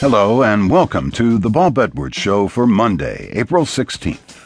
Hello, 0.00 0.42
and 0.42 0.70
welcome 0.70 1.10
to 1.10 1.36
the 1.36 1.50
Bob 1.50 1.78
Edwards 1.78 2.16
Show 2.16 2.48
for 2.48 2.66
Monday, 2.66 3.30
April 3.34 3.66
16th. 3.66 4.39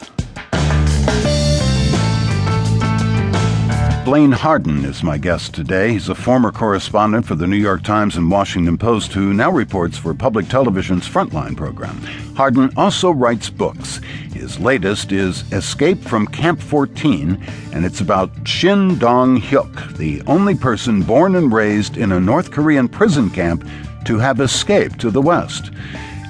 Blaine 4.05 4.33
Harden 4.33 4.85
is 4.85 5.01
my 5.01 5.17
guest 5.17 5.55
today. 5.55 5.93
He's 5.93 6.09
a 6.09 6.13
former 6.13 6.51
correspondent 6.51 7.25
for 7.25 7.33
the 7.33 7.47
New 7.47 7.55
York 7.55 7.81
Times 7.81 8.17
and 8.17 8.29
Washington 8.29 8.77
Post 8.77 9.13
who 9.13 9.33
now 9.33 9.49
reports 9.49 9.97
for 9.97 10.13
public 10.13 10.47
television's 10.47 11.09
Frontline 11.09 11.57
program. 11.57 11.97
Harden 12.35 12.71
also 12.77 13.09
writes 13.09 13.49
books. 13.49 13.99
His 14.31 14.59
latest 14.59 15.11
is 15.11 15.51
Escape 15.51 16.03
from 16.03 16.27
Camp 16.27 16.61
14, 16.61 17.43
and 17.73 17.83
it's 17.83 17.99
about 17.99 18.29
Shin 18.47 18.99
Dong 18.99 19.41
Hyuk, 19.41 19.97
the 19.97 20.21
only 20.27 20.53
person 20.53 21.01
born 21.01 21.35
and 21.35 21.51
raised 21.51 21.97
in 21.97 22.11
a 22.11 22.19
North 22.19 22.51
Korean 22.51 22.87
prison 22.87 23.31
camp 23.31 23.67
to 24.05 24.19
have 24.19 24.39
escaped 24.39 24.99
to 24.99 25.09
the 25.09 25.21
West. 25.21 25.71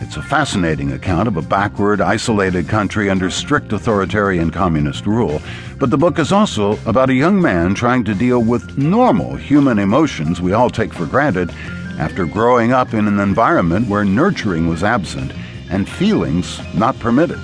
It's 0.01 0.17
a 0.17 0.21
fascinating 0.21 0.91
account 0.91 1.29
of 1.29 1.37
a 1.37 1.41
backward, 1.41 2.01
isolated 2.01 2.67
country 2.67 3.09
under 3.09 3.29
strict 3.29 3.71
authoritarian 3.71 4.51
communist 4.51 5.07
rule, 5.07 5.41
but 5.79 5.89
the 5.89 5.97
book 5.97 6.19
is 6.19 6.33
also 6.33 6.77
about 6.85 7.09
a 7.09 7.13
young 7.13 7.41
man 7.41 7.73
trying 7.73 8.03
to 8.03 8.13
deal 8.13 8.43
with 8.43 8.77
normal 8.77 9.35
human 9.35 9.79
emotions 9.79 10.41
we 10.41 10.51
all 10.51 10.69
take 10.69 10.93
for 10.93 11.05
granted 11.05 11.49
after 11.97 12.25
growing 12.25 12.73
up 12.73 12.93
in 12.93 13.07
an 13.07 13.19
environment 13.19 13.87
where 13.87 14.03
nurturing 14.03 14.67
was 14.67 14.83
absent 14.83 15.31
and 15.69 15.87
feelings 15.87 16.59
not 16.75 16.99
permitted. 16.99 17.39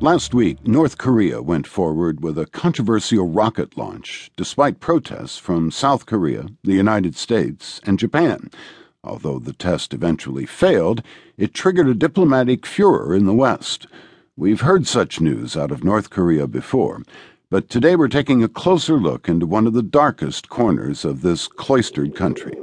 Last 0.00 0.32
week, 0.32 0.64
North 0.64 0.96
Korea 0.96 1.42
went 1.42 1.66
forward 1.66 2.22
with 2.22 2.38
a 2.38 2.46
controversial 2.46 3.26
rocket 3.26 3.76
launch, 3.76 4.30
despite 4.36 4.78
protests 4.78 5.38
from 5.38 5.72
South 5.72 6.06
Korea, 6.06 6.46
the 6.62 6.74
United 6.74 7.16
States, 7.16 7.80
and 7.84 7.98
Japan. 7.98 8.48
Although 9.02 9.40
the 9.40 9.52
test 9.52 9.92
eventually 9.92 10.46
failed, 10.46 11.02
it 11.36 11.52
triggered 11.52 11.88
a 11.88 11.94
diplomatic 11.94 12.64
furor 12.64 13.12
in 13.12 13.26
the 13.26 13.34
West. 13.34 13.88
We've 14.36 14.60
heard 14.60 14.86
such 14.86 15.20
news 15.20 15.56
out 15.56 15.72
of 15.72 15.82
North 15.82 16.10
Korea 16.10 16.46
before, 16.46 17.02
but 17.50 17.68
today 17.68 17.96
we're 17.96 18.06
taking 18.06 18.44
a 18.44 18.48
closer 18.48 18.98
look 18.98 19.28
into 19.28 19.46
one 19.46 19.66
of 19.66 19.72
the 19.72 19.82
darkest 19.82 20.48
corners 20.48 21.04
of 21.04 21.22
this 21.22 21.48
cloistered 21.48 22.14
country. 22.14 22.54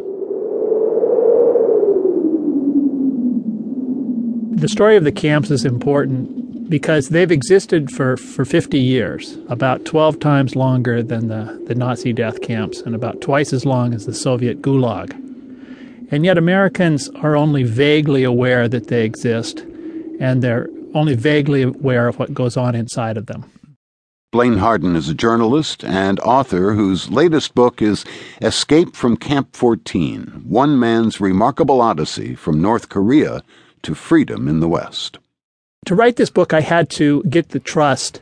The 4.58 4.70
story 4.70 4.96
of 4.96 5.04
the 5.04 5.12
camps 5.12 5.52
is 5.52 5.66
important 5.66 6.45
because 6.70 7.10
they've 7.10 7.32
existed 7.32 7.92
for, 7.92 8.18
for 8.18 8.46
50 8.46 8.80
years, 8.80 9.38
about 9.50 9.86
12 9.86 10.20
times 10.20 10.56
longer 10.56 11.04
than 11.04 11.28
the, 11.28 11.62
the 11.68 11.76
Nazi 11.76 12.14
death 12.14 12.42
camps 12.42 12.82
and 12.82 12.96
about 12.96 13.22
twice 13.22 13.54
as 13.54 13.66
long 13.66 13.94
as 13.94 14.06
the 14.06 14.14
Soviet 14.14 14.62
Gulag. 14.62 15.12
And 16.12 16.26
yet 16.26 16.38
Americans 16.38 17.10
are 17.22 17.36
only 17.36 17.64
vaguely 17.64 18.24
aware 18.24 18.68
that 18.68 18.88
they 18.88 19.04
exist, 19.06 19.60
and 20.20 20.42
they're 20.42 20.70
only 20.94 21.16
vaguely 21.16 21.64
aware 21.64 22.08
of 22.08 22.20
what 22.20 22.34
goes 22.34 22.58
on 22.58 22.76
inside 22.76 23.18
of 23.18 23.26
them. 23.26 23.52
Blaine 24.32 24.58
Harden 24.58 24.96
is 24.96 25.08
a 25.08 25.14
journalist 25.14 25.84
and 25.84 26.20
author 26.20 26.74
whose 26.74 27.10
latest 27.10 27.56
book 27.56 27.82
is 27.82 28.04
Escape 28.42 28.96
from 28.96 29.16
Camp 29.16 29.56
14 29.56 30.44
One 30.46 30.78
Man's 30.78 31.22
Remarkable 31.22 31.80
Odyssey 31.80 32.36
from 32.36 32.62
North 32.62 32.90
Korea 32.90 33.44
to 33.84 33.96
Freedom 33.96 34.48
in 34.48 34.60
the 34.60 34.68
West 34.68 35.20
to 35.86 35.96
write 35.96 36.16
this 36.16 36.30
book, 36.30 36.54
I 36.54 36.62
had 36.62 36.90
to 36.92 37.24
get 37.24 37.50
the 37.50 37.60
trust 37.60 38.22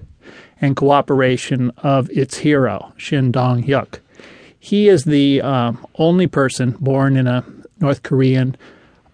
and 0.61 0.75
cooperation 0.75 1.71
of 1.77 2.09
its 2.11 2.37
hero, 2.37 2.93
Shin 2.97 3.31
Dong 3.31 3.63
Hyuk. 3.63 3.99
He 4.59 4.87
is 4.87 5.03
the 5.03 5.41
uh, 5.41 5.73
only 5.95 6.27
person 6.27 6.71
born 6.79 7.17
in 7.17 7.27
a 7.27 7.43
North 7.79 8.03
Korean 8.03 8.55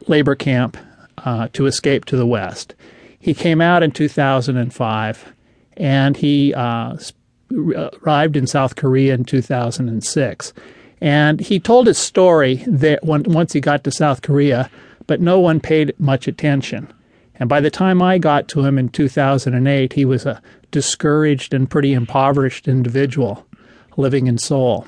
labor 0.07 0.35
camp 0.35 0.77
uh, 1.17 1.47
to 1.53 1.65
escape 1.65 2.05
to 2.05 2.15
the 2.15 2.25
West. 2.25 2.75
He 3.19 3.33
came 3.33 3.61
out 3.61 3.83
in 3.83 3.91
2005 3.91 5.33
and 5.75 6.17
he 6.17 6.53
uh, 6.53 6.97
arrived 7.51 8.35
in 8.35 8.47
South 8.47 8.75
Korea 8.75 9.15
in 9.15 9.25
2006. 9.25 10.53
And 11.01 11.39
he 11.39 11.59
told 11.59 11.87
his 11.87 11.97
story 11.97 12.63
there 12.67 12.99
once 13.01 13.53
he 13.53 13.61
got 13.61 13.83
to 13.85 13.91
South 13.91 14.21
Korea, 14.21 14.69
but 15.07 15.21
no 15.21 15.39
one 15.39 15.59
paid 15.59 15.93
much 15.97 16.27
attention. 16.27 16.93
And 17.39 17.47
by 17.47 17.61
the 17.61 17.71
time 17.71 18.01
I 18.01 18.17
got 18.17 18.47
to 18.49 18.65
him 18.65 18.77
in 18.77 18.89
2008, 18.89 19.93
he 19.93 20.05
was 20.05 20.25
a 20.25 20.41
discouraged 20.71 21.53
and 21.53 21.69
pretty 21.69 21.93
impoverished 21.93 22.67
individual 22.67 23.45
living 23.97 24.27
in 24.27 24.37
Seoul. 24.37 24.85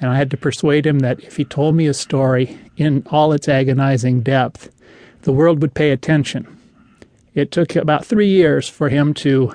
And 0.00 0.10
I 0.10 0.16
had 0.16 0.30
to 0.30 0.36
persuade 0.36 0.86
him 0.86 1.00
that 1.00 1.20
if 1.20 1.36
he 1.36 1.44
told 1.44 1.74
me 1.74 1.86
a 1.86 1.94
story 1.94 2.58
in 2.76 3.04
all 3.10 3.32
its 3.32 3.48
agonizing 3.48 4.20
depth, 4.20 4.70
the 5.22 5.32
world 5.32 5.60
would 5.60 5.74
pay 5.74 5.90
attention. 5.90 6.46
It 7.34 7.50
took 7.50 7.74
about 7.74 8.06
three 8.06 8.28
years 8.28 8.68
for 8.68 8.88
him 8.88 9.12
to 9.14 9.54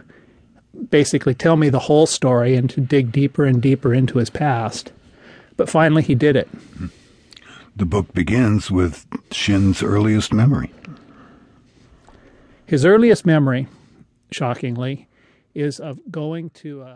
basically 0.89 1.33
tell 1.33 1.55
me 1.55 1.69
the 1.69 1.79
whole 1.79 2.05
story 2.05 2.55
and 2.55 2.69
to 2.71 2.81
dig 2.81 3.11
deeper 3.11 3.45
and 3.45 3.61
deeper 3.61 3.93
into 3.93 4.17
his 4.17 4.29
past. 4.29 4.91
But 5.55 5.69
finally, 5.69 6.01
he 6.01 6.15
did 6.15 6.35
it. 6.35 6.49
The 7.75 7.85
book 7.85 8.13
begins 8.13 8.69
with 8.69 9.05
Shin's 9.31 9.81
earliest 9.81 10.33
memory. 10.33 10.71
His 12.73 12.85
earliest 12.85 13.23
memory, 13.23 13.67
shockingly, 14.31 15.07
is 15.53 15.79
of 15.79 15.99
going 16.09 16.49
to 16.55 16.81
a 16.81 16.91